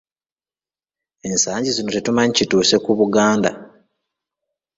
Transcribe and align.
Ensangi 1.29 1.69
zino 1.75 1.89
tetumanyi 1.91 2.31
kituuse 2.37 2.75
ku 2.83 2.91
Buganda. 2.99 3.51